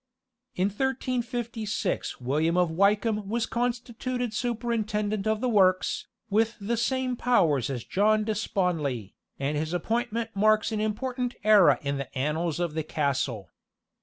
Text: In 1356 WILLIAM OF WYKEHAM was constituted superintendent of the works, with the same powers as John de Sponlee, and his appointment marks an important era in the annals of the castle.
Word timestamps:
In 0.55 0.69
1356 0.69 2.19
WILLIAM 2.19 2.57
OF 2.57 2.71
WYKEHAM 2.71 3.27
was 3.29 3.45
constituted 3.45 4.33
superintendent 4.33 5.27
of 5.27 5.41
the 5.41 5.47
works, 5.47 6.07
with 6.27 6.57
the 6.59 6.75
same 6.75 7.15
powers 7.15 7.69
as 7.69 7.83
John 7.83 8.23
de 8.23 8.33
Sponlee, 8.33 9.13
and 9.37 9.55
his 9.55 9.73
appointment 9.75 10.31
marks 10.35 10.71
an 10.71 10.81
important 10.81 11.35
era 11.43 11.77
in 11.83 11.97
the 11.97 12.17
annals 12.17 12.59
of 12.59 12.73
the 12.73 12.81
castle. 12.81 13.51